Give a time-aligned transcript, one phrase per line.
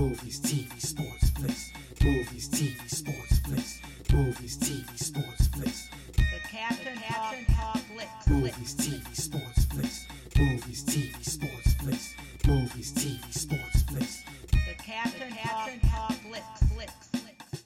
[0.00, 1.72] Movies, TV, sports, flicks.
[2.02, 3.82] Movies, TV, sports, flicks.
[4.10, 5.90] Movies, TV, sports, flicks.
[6.16, 8.26] The Captain Captain Talk Flicks.
[8.26, 10.06] Movies, TV, sports, flicks.
[10.38, 12.14] Movies, TV, sports, flicks.
[12.46, 14.24] Movies, TV, sports, flicks.
[14.50, 16.62] The Captain Captain Talk Flicks.
[16.72, 17.62] Flicks.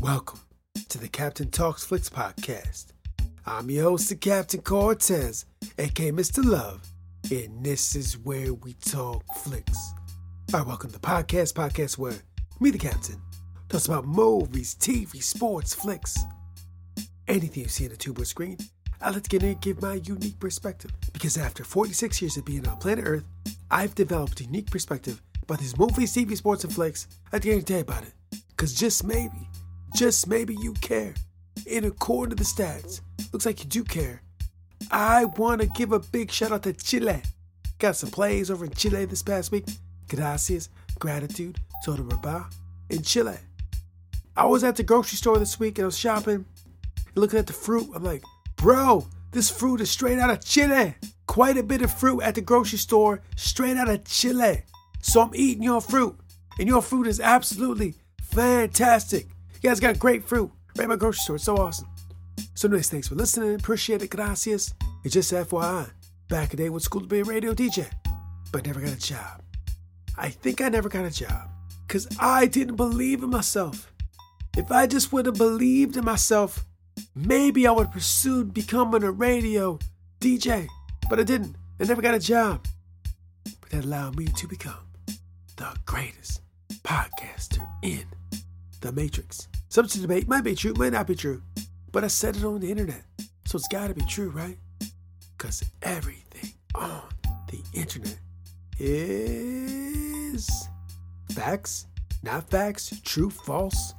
[0.00, 0.40] Welcome
[0.88, 2.86] to the Captain Talks Flicks podcast.
[3.46, 5.46] I'm your host, the Captain Cortez,
[5.78, 6.44] aka Mr.
[6.44, 6.89] Love,
[7.30, 9.78] and this is where we talk flicks.
[10.52, 12.16] All right, welcome to the podcast, podcast where
[12.58, 13.20] me, the Captain,
[13.68, 16.18] talks about movies, TV, sports, flicks,
[17.28, 18.58] anything you see on the tube or screen.
[19.00, 22.44] I like to get in and give my unique perspective because after 46 years of
[22.44, 23.24] being on planet Earth,
[23.70, 27.06] I've developed a unique perspective about these movies, TV, sports, and flicks.
[27.32, 28.12] I'd get to tell you about it
[28.48, 29.48] because just maybe,
[29.94, 31.14] just maybe you care.
[31.70, 33.00] And according to the stats,
[33.32, 34.20] looks like you do care.
[34.90, 37.22] I want to give a big shout out to Chile.
[37.78, 39.66] Got some plays over in Chile this past week.
[40.08, 42.52] Gracias, gratitude, soda raba
[42.90, 43.36] in Chile.
[44.36, 46.44] I was at the grocery store this week and I was shopping
[47.06, 47.88] and looking at the fruit.
[47.94, 48.22] I'm like,
[48.56, 50.94] bro, this fruit is straight out of Chile.
[51.26, 54.64] Quite a bit of fruit at the grocery store, straight out of Chile.
[55.02, 56.18] So I'm eating your fruit,
[56.58, 59.28] and your fruit is absolutely fantastic.
[59.54, 61.36] You guys got great fruit right at my grocery store.
[61.36, 61.88] It's so awesome.
[62.54, 63.54] So, anyways, thanks for listening.
[63.54, 64.10] Appreciate it.
[64.10, 64.74] Gracias.
[65.02, 65.90] It's just FYI.
[66.28, 67.90] Back in the day, to school to be a radio DJ,
[68.52, 69.42] but never got a job.
[70.18, 71.48] I think I never got a job
[71.86, 73.90] because I didn't believe in myself.
[74.56, 76.66] If I just would have believed in myself,
[77.14, 79.78] maybe I would have pursued becoming a radio
[80.20, 80.68] DJ,
[81.08, 81.56] but I didn't.
[81.80, 82.66] I never got a job.
[83.44, 84.86] But that allowed me to become
[85.56, 86.42] the greatest
[86.82, 88.04] podcaster in
[88.82, 89.48] the Matrix.
[89.70, 91.42] Some to debate might be true, might not be true,
[91.90, 93.02] but I said it on the internet,
[93.46, 94.58] so it's got to be true, right?
[95.40, 97.00] Because everything on
[97.50, 98.18] the internet
[98.78, 100.68] is
[101.30, 101.86] facts,
[102.22, 103.94] not facts, true, false,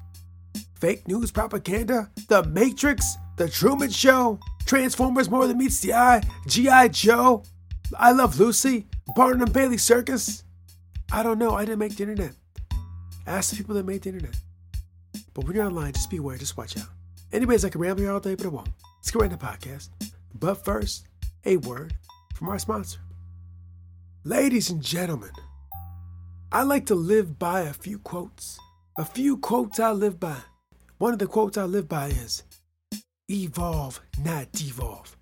[0.80, 6.90] fake news, propaganda, the Matrix, the Truman Show, Transformers More Than Meets the Eye, G.I.
[6.90, 7.42] Joe,
[7.98, 8.86] I Love Lucy,
[9.16, 10.44] Barnum and Bailey Circus.
[11.12, 11.56] I don't know.
[11.56, 12.36] I didn't make the internet.
[13.26, 14.36] Ask the people that made the internet.
[15.34, 16.90] But when you're online, just be aware, just watch out.
[17.34, 18.70] Anyways, I can ramble here all day, but I won't.
[18.98, 19.90] Let's get right into the podcast.
[20.36, 21.08] But first,
[21.46, 21.96] a word
[22.34, 23.00] from our sponsor.
[24.24, 25.32] Ladies and gentlemen,
[26.52, 28.60] I like to live by a few quotes.
[28.98, 30.38] A few quotes I live by.
[30.98, 32.44] One of the quotes I live by is
[33.30, 35.16] evolve, not devolve.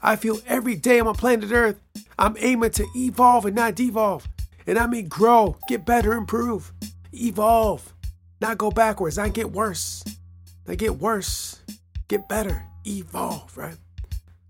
[0.00, 1.80] I feel every day I'm on planet Earth,
[2.18, 4.28] I'm aiming to evolve and not devolve.
[4.66, 6.72] And I mean grow, get better, improve.
[7.12, 7.94] Evolve,
[8.40, 10.04] not go backwards, not get worse.
[10.66, 11.62] Not get worse,
[12.06, 13.78] get better, evolve, right?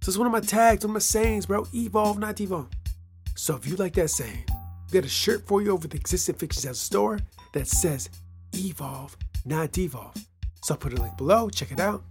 [0.00, 1.66] So it's one of my tags, one of my sayings, bro.
[1.74, 2.68] Evolve, not devolve.
[3.34, 5.96] So if you like that saying, we got a shirt for you over at the
[5.96, 7.18] Existing Fictions House store
[7.52, 8.08] that says
[8.54, 10.14] evolve, not devolve.
[10.62, 12.02] So I'll put a link below, check it out.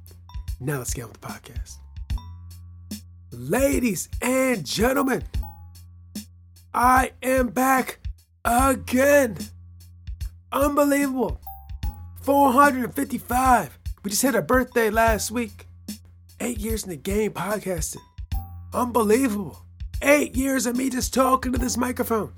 [0.60, 1.78] Now let's get on with the podcast.
[3.32, 5.24] Ladies and gentlemen,
[6.74, 8.00] I am back
[8.46, 9.38] again.
[10.52, 11.40] Unbelievable.
[12.22, 13.80] 455.
[14.04, 15.67] We just had our birthday last week.
[16.40, 18.02] Eight years in the game podcasting.
[18.74, 19.60] Unbelievable.
[20.04, 22.32] Eight years of me just talking to this microphone.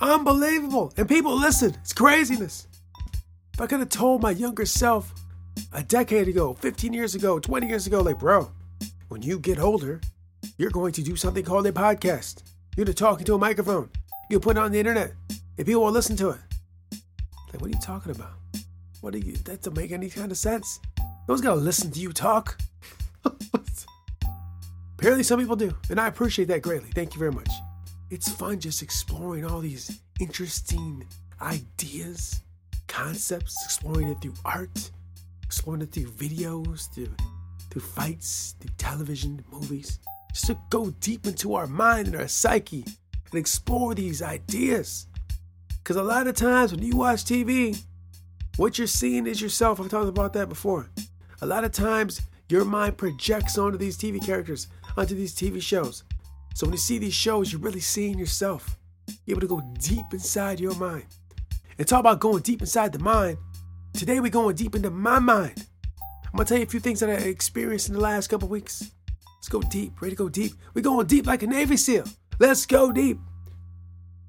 [0.00, 0.92] Unbelievable.
[0.96, 1.74] And people listen.
[1.80, 2.66] It's craziness.
[3.54, 5.14] If I could have told my younger self
[5.72, 8.50] a decade ago, 15 years ago, 20 years ago, like, bro,
[9.08, 10.02] when you get older,
[10.58, 12.42] you're going to do something called a podcast.
[12.76, 13.88] You're going to talk into a microphone.
[14.28, 15.14] You'll put it on the internet,
[15.56, 16.38] and people will listen to it.
[17.52, 18.34] Like, what are you talking about?
[19.00, 19.32] What do you?
[19.32, 20.78] That doesn't make any kind of sense.
[20.98, 22.58] No one's gonna listen to you talk.
[24.98, 26.90] Apparently, some people do, and I appreciate that greatly.
[26.90, 27.50] Thank you very much.
[28.10, 31.06] It's fun just exploring all these interesting
[31.40, 32.40] ideas,
[32.88, 34.90] concepts, exploring it through art,
[35.44, 37.14] exploring it through videos, through
[37.70, 40.00] through fights, through television, movies.
[40.32, 42.84] Just to go deep into our mind and our psyche
[43.30, 45.06] and explore these ideas.
[45.78, 47.80] Because a lot of times when you watch TV,
[48.56, 49.80] what you're seeing is yourself.
[49.80, 50.90] I've talked about that before.
[51.40, 56.02] A lot of times, your mind projects onto these TV characters, onto these TV shows.
[56.54, 58.76] So when you see these shows, you're really seeing yourself.
[59.24, 61.06] You're able to go deep inside your mind.
[61.78, 63.38] And talk about going deep inside the mind.
[63.92, 65.66] Today, we're going deep into my mind.
[66.26, 68.90] I'm gonna tell you a few things that I experienced in the last couple weeks.
[69.38, 70.02] Let's go deep.
[70.02, 70.52] Ready to go deep?
[70.74, 72.04] We're going deep like a Navy SEAL.
[72.40, 73.18] Let's go deep.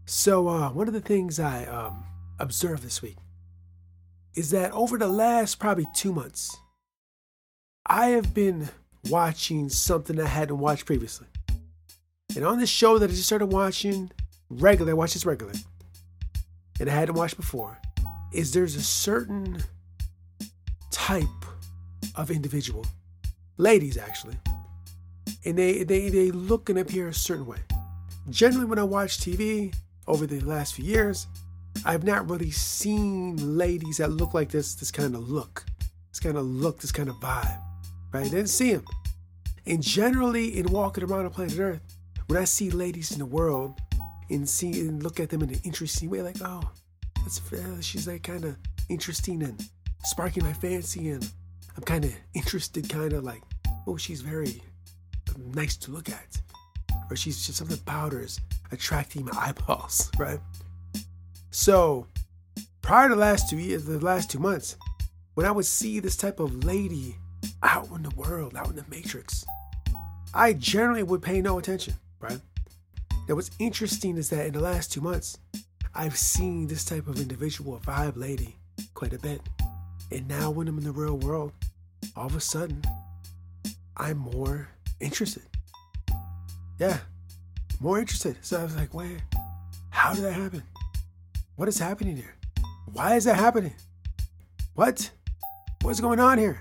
[0.06, 2.04] So, uh, one of the things I um,
[2.40, 3.18] observed this week
[4.36, 6.56] is that over the last probably two months,
[7.86, 8.70] I have been
[9.10, 11.28] watching something I hadn't watched previously.
[12.36, 14.12] And on this show that I just started watching
[14.50, 15.54] regular, I watch this regular,
[16.80, 17.78] and I hadn't watched before,
[18.32, 19.64] is there's a certain
[20.92, 21.26] type
[22.16, 22.86] of individual,
[23.58, 24.38] ladies actually,
[25.46, 27.60] and they they they look and appear a certain way.
[28.30, 29.74] Generally, when I watch TV
[30.08, 31.28] over the last few years,
[31.86, 35.66] I've not really seen ladies that look like this, this kind of look,
[36.12, 37.60] this kind of look, this kind of vibe,
[38.12, 38.26] right?
[38.26, 38.86] I didn't see them.
[39.66, 41.82] And generally, in walking around the planet Earth,
[42.28, 43.80] when I see ladies in the world
[44.30, 46.62] and see and look at them in an interesting way, like, oh,
[47.22, 48.56] that's uh, she's like kind of
[48.90, 49.64] interesting and
[50.04, 51.30] sparking my fancy, and
[51.76, 53.44] I'm kind of interested, kind of like,
[53.88, 54.62] oh, she's very
[55.54, 56.42] nice to look at,
[57.10, 58.40] or she's just something about her is
[58.72, 60.40] attracting my eyeballs, right?
[61.52, 62.08] So,
[62.82, 64.78] prior to the last two years, the last two months,
[65.36, 67.16] when I would see this type of lady
[67.64, 69.46] out in the world, out in the matrix,
[70.34, 72.40] I generally would pay no attention, right?
[73.28, 75.38] Now, what's interesting is that in the last two months,
[75.94, 78.56] I've seen this type of individual vibe lady
[78.94, 79.42] quite a bit.
[80.12, 81.52] And now, when I'm in the real world,
[82.16, 82.82] all of a sudden,
[83.98, 84.70] I'm more
[85.00, 85.44] interested.
[86.80, 86.98] Yeah,
[87.80, 88.38] more interested.
[88.42, 89.22] So I was like, wait,
[89.90, 90.64] how did that happen?
[91.56, 92.36] What is happening here?
[92.94, 93.74] Why is that happening?
[94.76, 95.12] What?
[95.82, 96.60] What's going on here?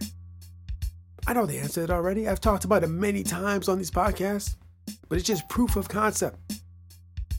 [1.29, 2.27] I know the answer to it already.
[2.27, 4.57] I've talked about it many times on these podcasts,
[5.11, 6.39] but it's just proof of concept.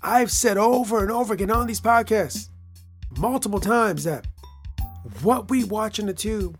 [0.03, 2.49] I've said over and over again on these podcasts,
[3.17, 4.27] multiple times, that
[5.23, 6.55] what we watch on the tube,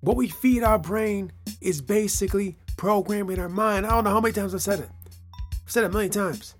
[0.00, 1.32] what we feed our brain,
[1.62, 3.86] is basically programming our mind.
[3.86, 4.90] I don't know how many times I've said it.
[5.64, 6.54] I've said it a million times.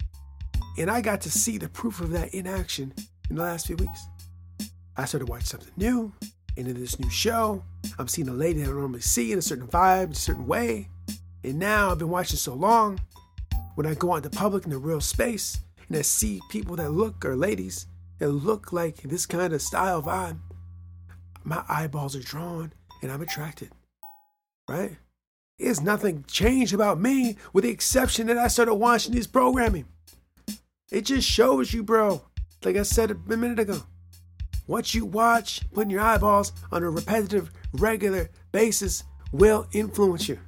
[0.79, 2.94] And I got to see the proof of that in action
[3.29, 4.06] in the last few weeks.
[4.97, 6.15] I started watching something new,
[6.56, 7.62] and in this new show,
[7.99, 10.88] I'm seeing a lady that I normally see in a certain vibe, a certain way.
[11.44, 13.00] And now I've been watching so long,
[13.75, 15.58] when I go out in the public in the real space,
[15.88, 17.87] and I see people that look, or ladies,
[18.19, 20.38] that look like this kind of style vibe,
[21.44, 22.72] my eyeballs are drawn
[23.02, 23.70] and I'm attracted.
[24.69, 24.96] Right?
[25.58, 29.87] There's nothing changed about me with the exception that I started watching this programming.
[30.90, 32.22] It just shows you, bro,
[32.64, 33.82] like I said a minute ago,
[34.72, 40.38] what you watch, putting your eyeballs on a repetitive, regular basis will influence you.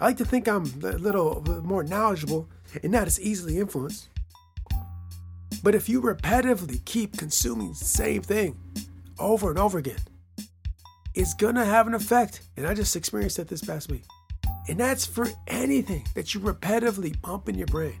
[0.00, 2.48] I like to think I'm a little more knowledgeable
[2.82, 4.08] and not as easily influenced.
[5.62, 8.58] But if you repetitively keep consuming the same thing
[9.20, 10.00] over and over again,
[11.14, 12.40] it's gonna have an effect.
[12.56, 14.02] And I just experienced that this past week.
[14.68, 18.00] And that's for anything that you repetitively pump in your brain,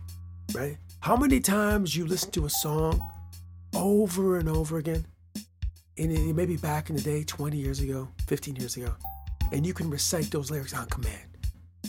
[0.52, 0.78] right?
[0.98, 3.00] How many times you listen to a song
[3.74, 5.06] over and over again.
[5.96, 8.94] And it may be back in the day, 20 years ago, 15 years ago,
[9.52, 11.38] and you can recite those lyrics on command,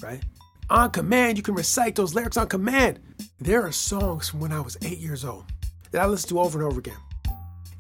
[0.02, 0.24] right?
[0.70, 3.00] On command, you can recite those lyrics on command.
[3.40, 5.46] There are songs from when I was eight years old
[5.92, 6.98] that I listen to over and over again.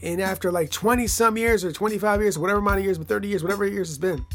[0.01, 3.07] And after like 20 some years or 25 years, or whatever amount of years, but
[3.07, 4.25] 30 years, whatever years it's been,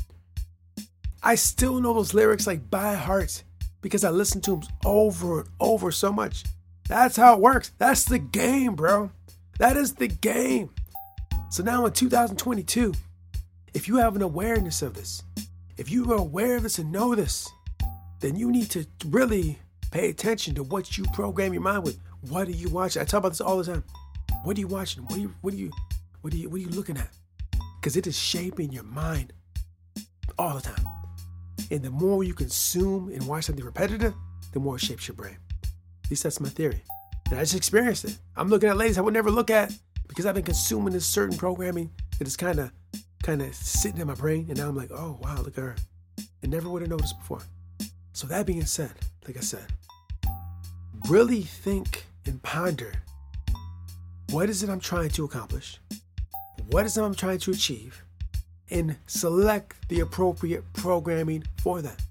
[1.22, 3.42] I still know those lyrics like by heart
[3.82, 6.44] because I listen to them over and over so much.
[6.88, 7.72] That's how it works.
[7.78, 9.10] That's the game, bro.
[9.58, 10.70] That is the game.
[11.50, 12.94] So now in 2022,
[13.74, 15.24] if you have an awareness of this,
[15.76, 17.50] if you are aware of this and know this,
[18.20, 19.58] then you need to really
[19.90, 21.98] pay attention to what you program your mind with.
[22.28, 23.02] What are you watching?
[23.02, 23.82] I talk about this all the time.
[24.44, 25.02] What are you watching?
[25.04, 25.72] What are you what are you
[26.20, 27.10] what are you what are you looking at?
[27.80, 29.32] Because it is shaping your mind
[30.38, 30.84] all the time.
[31.72, 34.14] And the more you consume and watch something repetitive,
[34.52, 35.38] the more it shapes your brain.
[36.04, 36.84] At least that's my theory.
[37.28, 38.18] And I just experienced it.
[38.36, 39.72] I'm looking at ladies I would never look at
[40.10, 41.88] because I've been consuming this certain programming
[42.18, 42.72] that is kind of
[43.22, 44.46] kind of sitting in my brain.
[44.48, 45.76] And now I'm like, oh wow, look at her.
[46.42, 47.42] I never would have noticed before.
[48.12, 48.90] So that being said,
[49.28, 49.66] like I said,
[51.08, 52.92] really think and ponder
[54.30, 55.78] what is it I'm trying to accomplish?
[56.70, 58.02] What is it I'm trying to achieve?
[58.68, 62.02] And select the appropriate programming for that.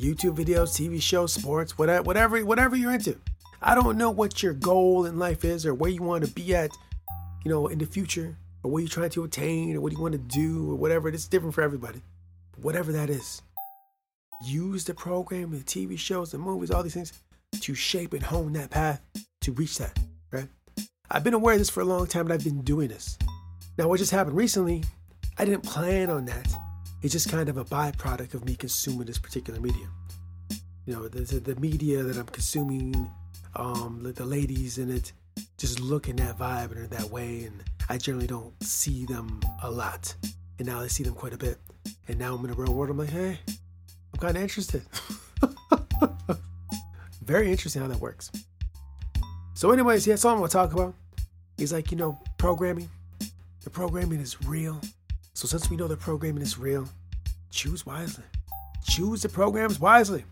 [0.00, 3.20] YouTube videos, TV shows, sports, whatever, whatever, whatever you're into.
[3.62, 6.54] I don't know what your goal in life is or where you want to be
[6.54, 6.70] at,
[7.46, 10.10] you know, in the future, or what you're trying to attain, or what you want
[10.10, 11.08] to do, or whatever.
[11.08, 12.02] It's different for everybody.
[12.60, 13.40] Whatever that is,
[14.44, 17.12] use the program, the TV shows, the movies, all these things
[17.60, 19.00] to shape and hone that path
[19.42, 19.96] to reach that,
[20.32, 20.48] right?
[21.08, 23.16] I've been aware of this for a long time, but I've been doing this.
[23.78, 24.82] Now, what just happened recently,
[25.38, 26.52] I didn't plan on that.
[27.02, 29.92] It's just kind of a byproduct of me consuming this particular medium.
[30.84, 33.08] You know, the, the, the media that I'm consuming
[33.54, 35.12] um, the ladies in it
[35.58, 37.44] just look in that vibe and that way.
[37.44, 40.14] And I generally don't see them a lot.
[40.58, 41.58] And now I see them quite a bit.
[42.08, 42.90] And now I'm in the real world.
[42.90, 44.82] I'm like, hey, I'm kind of interested.
[47.22, 48.30] Very interesting how that works.
[49.54, 50.94] So, anyways, yeah, that's all I'm gonna talk about.
[51.56, 52.88] He's like, you know, programming.
[53.64, 54.80] The programming is real.
[55.34, 56.88] So since we know the programming is real,
[57.50, 58.24] choose wisely.
[58.86, 60.24] Choose the programs wisely.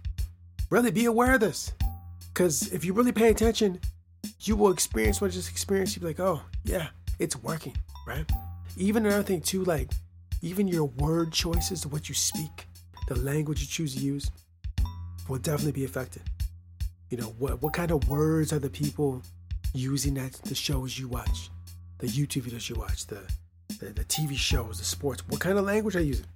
[0.71, 1.73] Really be aware of this.
[2.33, 3.81] Because if you really pay attention,
[4.47, 5.97] you will experience what I just experienced.
[5.97, 8.31] You'll be like, oh, yeah, it's working, right?
[8.77, 9.91] Even another thing, too, like,
[10.43, 12.67] even your word choices, what you speak,
[13.09, 14.31] the language you choose to use,
[15.29, 16.23] will definitely be affected.
[17.11, 19.23] You know, what, what kind of words are the people
[19.73, 21.51] using at the shows you watch,
[21.99, 23.21] the YouTube videos you watch, the,
[23.81, 25.23] the, the TV shows, the sports?
[25.29, 26.27] What kind of language are you using?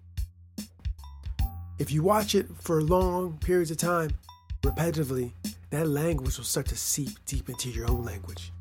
[1.79, 4.11] If you watch it for long periods of time,
[4.63, 5.33] repetitively,
[5.71, 8.53] that language will start to seep deep into your own language.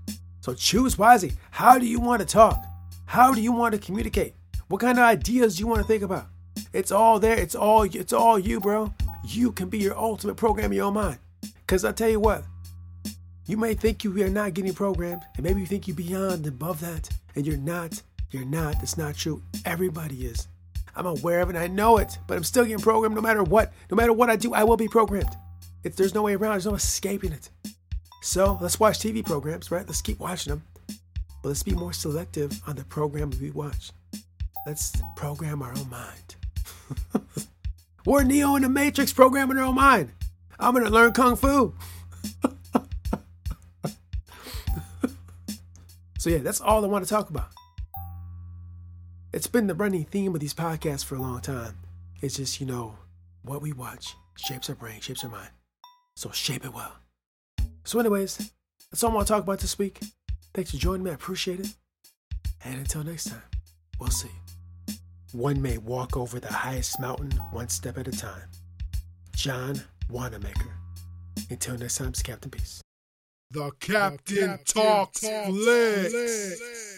[0.42, 1.34] So choose wisely.
[1.52, 2.66] How do you want to talk?
[3.06, 4.34] How do you want to communicate?
[4.68, 6.28] What kind of ideas do you want to think about?
[6.74, 7.38] It's all there.
[7.38, 8.94] It's all it's all you, bro.
[9.26, 11.20] You can be your ultimate program in your own mind.
[11.68, 12.44] Cause I tell you what,
[13.46, 16.80] you may think you are not getting programmed, and maybe you think you're beyond above
[16.82, 18.02] that, and you're not.
[18.32, 18.82] You're not.
[18.84, 19.42] It's not true.
[19.66, 20.48] Everybody is.
[20.96, 21.56] I'm aware of it.
[21.56, 23.72] I know it, but I'm still getting programmed no matter what.
[23.90, 25.36] No matter what I do, I will be programmed.
[25.84, 26.54] It's, there's no way around.
[26.54, 27.50] There's no escaping it.
[28.22, 29.86] So let's watch TV programs, right?
[29.86, 30.64] Let's keep watching them.
[31.42, 33.92] But let's be more selective on the programs we watch.
[34.66, 36.36] Let's program our own mind.
[38.06, 40.12] We're Neo in the Matrix programming our own mind.
[40.60, 41.74] I'm going to learn Kung Fu.
[46.18, 47.50] so, yeah, that's all I want to talk about.
[49.34, 51.78] It's been the running theme of these podcasts for a long time.
[52.22, 52.96] It's just, you know,
[53.44, 55.50] what we watch shapes our brain, shapes our mind.
[56.18, 56.94] So shape it well.
[57.84, 58.52] So, anyways,
[58.90, 60.00] that's all I want to talk about this week.
[60.52, 61.12] Thanks for joining me.
[61.12, 61.68] I appreciate it.
[62.66, 63.44] And until next time,
[64.00, 64.32] we'll see.
[65.34, 68.50] One may walk over the highest mountain one step at a time.
[69.36, 70.74] John Wanamaker.
[71.52, 72.82] Until next time, it's Captain Peace.
[73.52, 76.97] The Captain, Talks, Flicks.